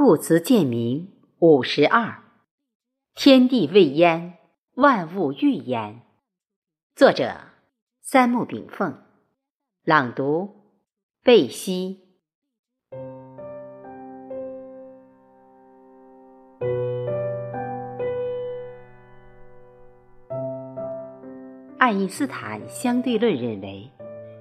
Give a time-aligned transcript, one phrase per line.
[0.00, 1.08] 故辞鉴明
[1.40, 2.22] 五十二，
[3.16, 4.38] 天地未焉，
[4.76, 6.02] 万物欲焉。
[6.94, 7.34] 作者：
[8.00, 8.96] 三木炳凤。
[9.82, 10.50] 朗读：
[11.24, 11.98] 贝西。
[21.76, 23.90] 爱因斯坦相对论认为，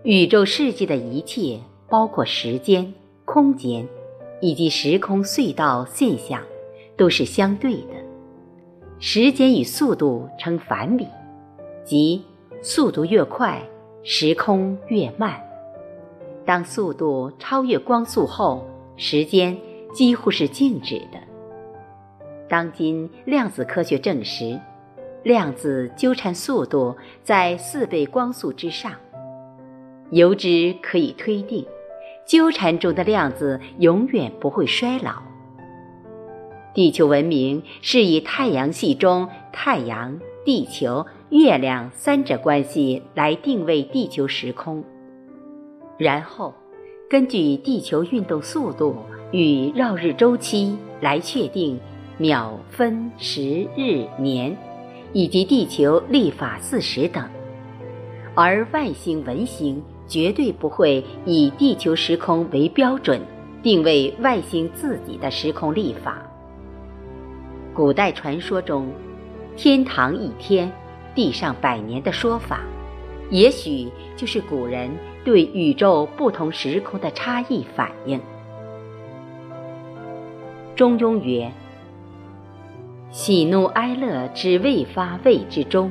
[0.04, 2.94] 宇宙世界的一切，包括时间、
[3.26, 3.90] 空间。
[4.40, 6.42] 以及时空隧道现象
[6.96, 7.94] 都是相对的，
[9.00, 11.08] 时间与速度成反比，
[11.84, 12.24] 即
[12.62, 13.62] 速度越快，
[14.04, 15.42] 时空越慢。
[16.46, 19.58] 当速度超越光速后，时间
[19.94, 21.20] 几乎是静止的。
[22.48, 24.60] 当今量子科学证实，
[25.24, 28.94] 量子纠缠速度在四倍光速之上，
[30.12, 31.66] 由之可以推定。
[32.28, 35.14] 纠缠中的量子永远不会衰老。
[36.74, 44.84] 地球文明是以太阳系中太阳、地球、月亮三者关系来定位地球时空，
[45.98, 46.54] 然后
[47.10, 48.98] 根据地球运动速度
[49.32, 51.80] 与绕日周期来确定
[52.18, 54.56] 秒、分、时、日、年，
[55.14, 57.24] 以及地球历法四时等，
[58.36, 59.82] 而外星文星。
[60.08, 63.22] 绝对不会以地球时空为标准，
[63.62, 66.22] 定位外星自己的时空历法。
[67.74, 68.88] 古代传说中，
[69.56, 70.72] 天堂一天，
[71.14, 72.62] 地上百年的说法，
[73.30, 74.90] 也许就是古人
[75.26, 78.20] 对宇宙不同时空的差异反应。
[80.76, 81.52] 中庸曰
[83.12, 85.90] ：“喜怒哀乐之未发，谓之中；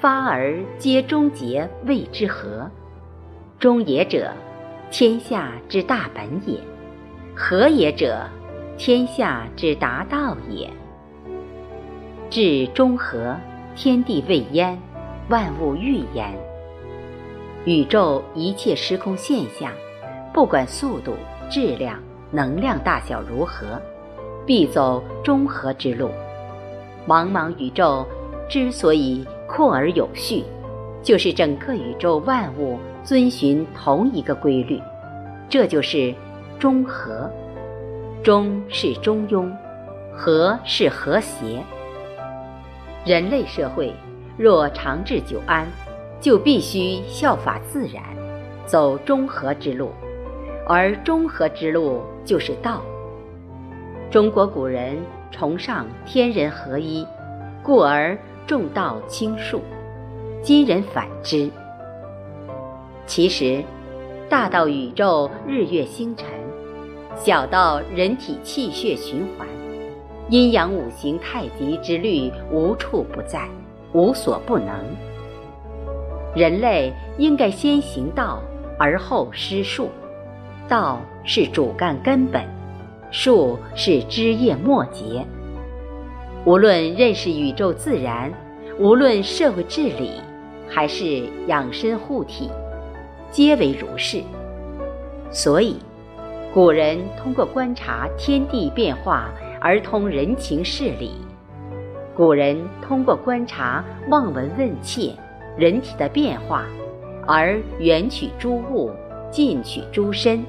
[0.00, 2.70] 发而皆终结，谓之和。”
[3.58, 4.30] 中也者，
[4.90, 6.58] 天下之大本也；
[7.34, 8.28] 和也者，
[8.76, 10.70] 天下之达道也。
[12.28, 13.34] 至中和，
[13.74, 14.78] 天地未焉，
[15.30, 16.38] 万物欲焉。
[17.64, 19.72] 宇宙一切时空现象，
[20.34, 21.14] 不管速度、
[21.48, 21.98] 质量、
[22.30, 23.80] 能量大小如何，
[24.44, 26.10] 必走中和之路。
[27.08, 28.06] 茫茫宇宙
[28.50, 30.44] 之所以扩而有序，
[31.02, 32.78] 就是整个宇宙万物。
[33.06, 34.82] 遵循同一个规律，
[35.48, 36.12] 这就是
[36.58, 37.30] 中和。
[38.20, 39.48] 中是中庸，
[40.12, 41.62] 和是和谐。
[43.04, 43.94] 人类社会
[44.36, 45.68] 若长治久安，
[46.20, 48.02] 就必须效法自然，
[48.66, 49.92] 走中和之路，
[50.66, 52.82] 而中和之路就是道。
[54.10, 54.98] 中国古人
[55.30, 57.06] 崇尚天人合一，
[57.62, 58.18] 故而
[58.48, 59.62] 重道轻术。
[60.42, 61.48] 今人反之。
[63.06, 63.62] 其实，
[64.28, 66.26] 大到宇宙日月星辰，
[67.14, 69.46] 小到人体气血循环，
[70.28, 73.48] 阴阳五行太极之律无处不在，
[73.92, 74.68] 无所不能。
[76.34, 78.42] 人类应该先行道，
[78.76, 79.88] 而后施术。
[80.68, 82.42] 道是主干根本，
[83.12, 85.24] 术是枝叶末节。
[86.44, 88.32] 无论认识宇宙自然，
[88.80, 90.20] 无论社会治理，
[90.68, 92.50] 还是养生护体。
[93.36, 94.22] 皆为如是，
[95.30, 95.76] 所以
[96.54, 99.30] 古人通过观察天地变化
[99.60, 101.10] 而通人情事理；
[102.16, 105.12] 古人通过观察望闻问切
[105.54, 106.64] 人体的变化
[107.26, 108.90] 而远取诸物，
[109.30, 110.42] 近取诸身。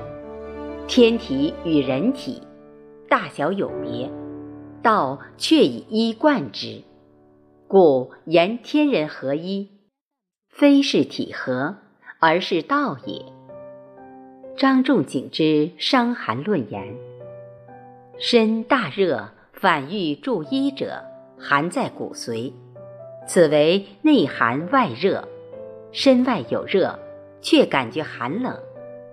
[0.88, 2.42] 天体与人体
[3.10, 4.10] 大小有别，
[4.82, 6.82] 道却以一贯之，
[7.68, 9.72] 故言天人合一，
[10.48, 11.76] 非是体合。
[12.20, 13.24] 而是道也。
[14.58, 15.44] 张仲景之
[15.78, 16.96] 《伤寒论》言
[18.18, 21.04] ：“身大热，反欲助衣者，
[21.38, 22.52] 寒在骨髓，
[23.28, 25.28] 此为内寒外热。
[25.92, 26.98] 身外有热，
[27.40, 28.58] 却感觉寒冷，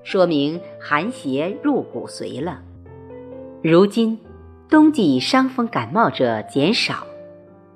[0.03, 2.63] 说明寒邪入骨髓了。
[3.63, 4.19] 如今
[4.71, 7.07] 冬季伤风感冒者减少，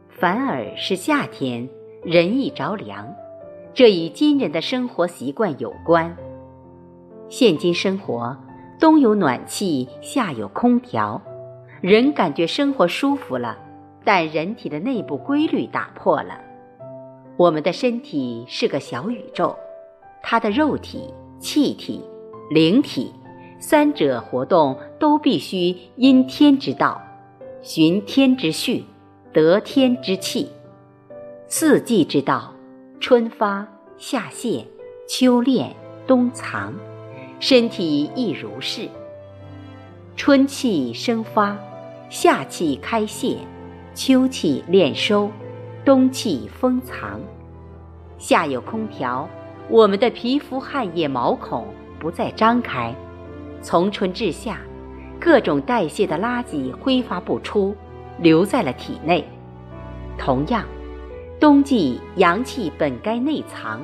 [0.08, 1.68] 反而是夏天
[2.02, 3.14] 人易着凉。”
[3.78, 6.16] 这与今人的生活习惯有关。
[7.28, 8.36] 现今生活，
[8.80, 11.22] 冬有暖气，夏有空调，
[11.80, 13.56] 人感觉生活舒服了，
[14.02, 16.40] 但人体的内部规律打破了。
[17.36, 19.54] 我们的身体是个小宇宙，
[20.24, 22.02] 它的肉体、气体、
[22.50, 23.14] 灵体
[23.60, 27.00] 三者活动都必须因天之道，
[27.62, 28.84] 循天之序，
[29.32, 30.50] 得天之气，
[31.46, 32.52] 四季之道。
[33.00, 33.66] 春发
[33.96, 34.66] 夏谢，
[35.06, 35.74] 秋练
[36.04, 36.74] 冬藏，
[37.38, 38.88] 身体亦如是。
[40.16, 41.56] 春气生发，
[42.10, 43.36] 夏气开泄，
[43.94, 45.30] 秋气敛收，
[45.84, 47.20] 冬气封藏。
[48.18, 49.28] 夏有空调，
[49.68, 51.68] 我们的皮肤汗液毛孔
[52.00, 52.92] 不再张开，
[53.62, 54.58] 从春至夏，
[55.20, 57.76] 各种代谢的垃圾挥发不出，
[58.18, 59.24] 留在了体内。
[60.18, 60.66] 同样，
[61.40, 63.80] 冬季阳气本该内藏，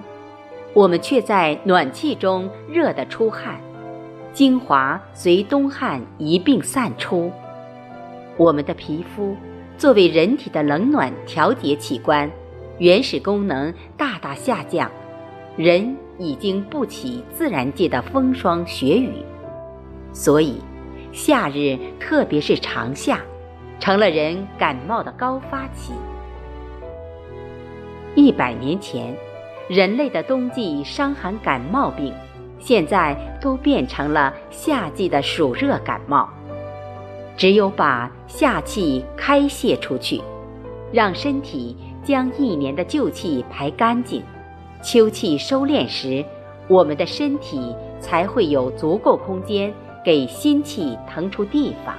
[0.73, 3.61] 我们却在暖气中热得出汗。
[4.33, 7.31] 精华随冬汗一并散出，
[8.37, 9.37] 我们的皮肤
[9.79, 12.29] 作为人体的冷暖调节器官，
[12.79, 14.91] 原始功能大大下降，
[15.57, 19.13] 人已经不起自然界的风霜雪雨，
[20.13, 20.61] 所以
[21.13, 23.21] 夏日特别是长夏，
[23.79, 25.93] 成了人感冒的高发期。
[28.15, 29.15] 一百年前，
[29.69, 32.13] 人类的冬季伤寒感冒病。
[32.61, 36.27] 现在都变成了夏季的暑热感冒，
[37.37, 40.23] 只有把夏气开泄出去，
[40.91, 44.23] 让身体将一年的旧气排干净，
[44.83, 46.25] 秋气收敛时，
[46.67, 49.71] 我们的身体才会有足够空间
[50.03, 51.95] 给新气腾出地方。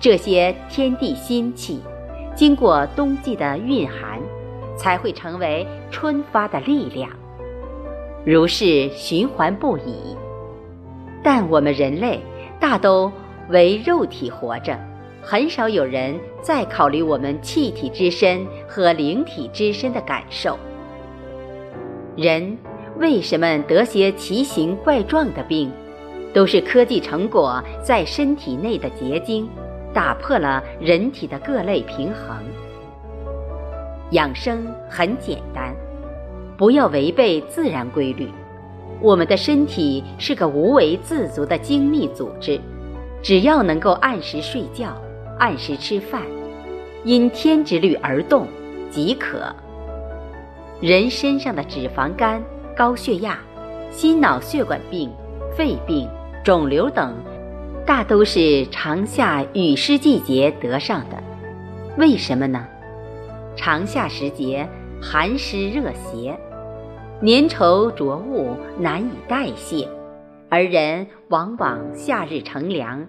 [0.00, 1.80] 这些天地新气，
[2.34, 4.18] 经过冬季的蕴含，
[4.76, 7.10] 才会成为春发的力量。
[8.24, 10.16] 如是循环不已，
[11.22, 12.20] 但我们人类
[12.58, 13.12] 大都
[13.50, 14.78] 为肉体活着，
[15.22, 20.58] 很少有人再考虑我们气体之身和灵体之身的感受。
[22.16, 22.56] 人
[22.98, 25.70] 为什么得些奇形怪状的病，
[26.32, 29.48] 都是科技成果在身体内的结晶，
[29.92, 32.36] 打破了人体的各类平衡。
[34.14, 35.74] 养生很简单。
[36.56, 38.30] 不要违背自然规律。
[39.00, 42.60] 我们的身体是个无为自足的精密组织，
[43.20, 44.96] 只要能够按时睡觉、
[45.36, 46.22] 按时吃饭，
[47.02, 48.46] 因天之律而动
[48.90, 49.52] 即可。
[50.80, 52.40] 人身上的脂肪肝、
[52.76, 53.36] 高血压、
[53.90, 55.10] 心脑血管病、
[55.56, 56.08] 肺病、
[56.44, 57.12] 肿瘤等，
[57.84, 61.16] 大都是长夏雨湿季节得上的。
[61.98, 62.64] 为什么呢？
[63.56, 64.68] 长夏时节。
[65.02, 66.34] 寒湿热邪，
[67.20, 69.86] 粘稠浊物难以代谢，
[70.48, 73.06] 而人往往夏日乘凉，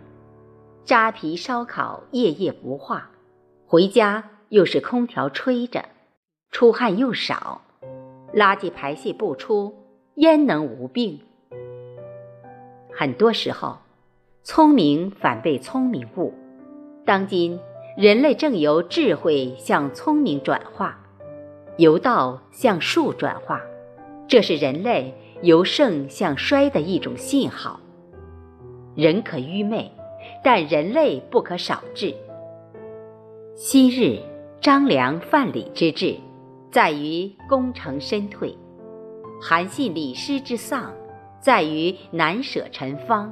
[0.83, 3.11] 扎皮烧烤夜夜不化，
[3.65, 5.85] 回家又是空调吹着，
[6.51, 7.61] 出汗又少，
[8.33, 9.73] 垃圾排泄不出，
[10.15, 11.21] 焉能无病？
[12.91, 13.77] 很多时候，
[14.43, 16.33] 聪明反被聪明误。
[17.05, 17.57] 当今
[17.95, 20.99] 人类正由智慧向聪明转化。
[21.77, 23.61] 由道向术转化，
[24.27, 27.79] 这是人类由盛向衰的一种信号。
[28.95, 29.89] 人可愚昧，
[30.43, 32.13] 但人类不可少智。
[33.55, 34.19] 昔日
[34.59, 36.17] 张良范蠡之志，
[36.69, 38.57] 在于功成身退；
[39.41, 40.93] 韩信李师之丧，
[41.39, 43.31] 在于难舍陈方。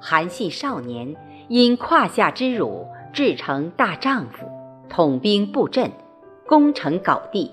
[0.00, 1.14] 韩信少年
[1.46, 2.84] 因胯下之辱，
[3.16, 4.46] 志成大丈夫，
[4.90, 5.90] 统兵布阵。
[6.46, 7.50] 攻城搞地，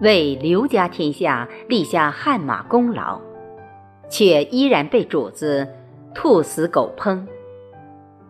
[0.00, 3.20] 为刘家天下立下汗马功劳，
[4.08, 5.68] 却依然被主子
[6.14, 7.26] 兔死狗烹。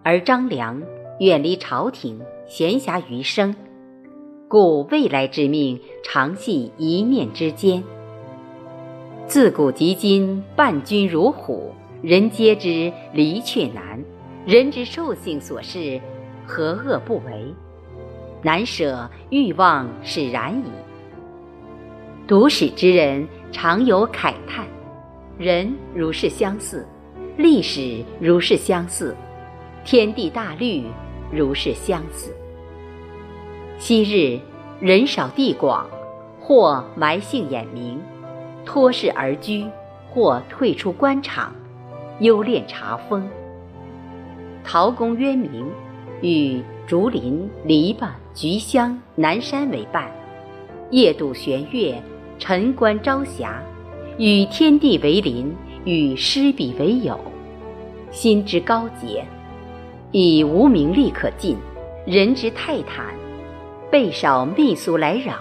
[0.02, 0.82] 而张良
[1.20, 3.54] 远离朝廷，闲暇余生，
[4.48, 7.84] 故未来之命常系一念之间。
[9.28, 14.02] 自古及今，伴君如虎，人皆知离却难。
[14.44, 16.00] 人之兽性所适，
[16.46, 17.54] 何恶不为？
[18.42, 20.70] 难舍欲望使然矣。
[22.28, 24.66] 读史之人常有慨叹：
[25.38, 26.86] 人如是相似，
[27.36, 29.16] 历史如是相似，
[29.84, 30.84] 天地大律
[31.32, 32.32] 如是相似。
[33.78, 34.40] 昔日
[34.80, 35.86] 人少地广，
[36.40, 38.00] 或埋姓掩名，
[38.64, 39.66] 托世而居，
[40.08, 41.54] 或退出官场，
[42.20, 43.28] 优练茶风。
[44.64, 45.66] 陶公渊明
[46.20, 48.08] 与竹林、篱笆。
[48.34, 50.10] 菊香、南山为伴，
[50.90, 51.98] 夜渡玄月，
[52.38, 53.62] 晨观朝霞，
[54.18, 55.50] 与天地为邻，
[55.86, 57.18] 与诗笔为友，
[58.10, 59.24] 心之高洁，
[60.12, 61.56] 以无名利可尽，
[62.04, 63.06] 人之泰坦，
[63.90, 65.38] 备少秘俗来扰。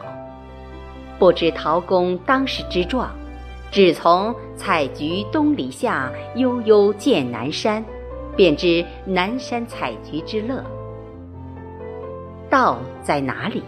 [1.20, 3.14] 不知陶公当时之状，
[3.72, 7.84] 只从采菊东篱下，悠悠见南山，
[8.36, 10.64] 便知南山采菊之乐。
[12.50, 13.64] 道在哪里？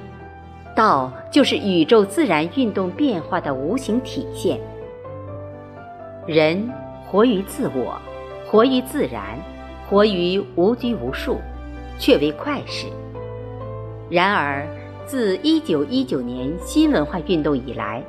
[0.76, 4.60] 道就是宇宙自然运动变化的无形体现。
[6.28, 6.70] 人
[7.06, 7.98] 活于自我，
[8.46, 9.40] 活于自然，
[9.90, 11.38] 活于无拘无束，
[11.98, 12.86] 却为快事。
[14.10, 14.68] 然而，
[15.06, 18.04] 自一九一九年新文化运动以来，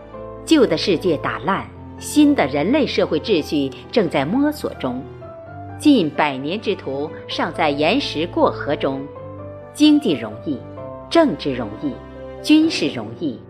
[0.44, 1.66] 旧的世界打烂，
[1.98, 5.02] 新的人类社会秩序正在摸索中。
[5.78, 9.00] 近百年之徒尚在岩石过河中，
[9.72, 10.58] 经济容易，
[11.08, 11.92] 政治容易，
[12.42, 13.40] 军事容易，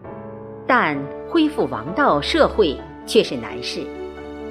[0.66, 3.80] 但恢复王道社会却是难事，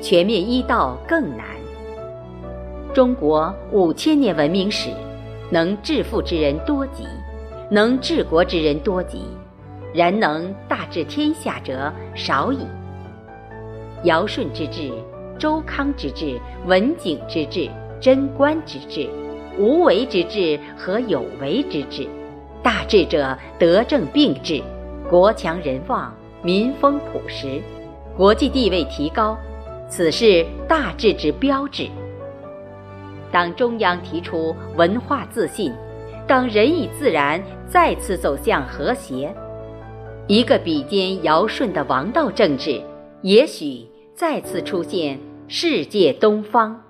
[0.02, 1.46] 全面医道更难。
[2.96, 4.90] 中国五千年文明史，
[5.52, 7.04] 能致富之人多极，
[7.70, 9.22] 能治国之人多极，
[9.94, 12.66] 然能大治天下者少矣。
[14.04, 14.92] 尧舜之治。
[15.38, 19.08] 周康之治、文景之治、贞观之治、
[19.58, 22.08] 无为之治和有为之治，
[22.64, 24.62] 大治者德政并治，
[25.10, 27.62] 国强人旺，民风朴实，
[28.16, 29.38] 国际地位提高，
[29.88, 31.88] 此是大治之标志。
[33.32, 35.72] 当中央提出文化自信，
[36.26, 39.34] 当人与自然再次走向和谐，
[40.28, 42.82] 一个比肩尧舜的王道政治，
[43.22, 43.86] 也许。
[44.18, 46.87] 再次出现世界东方。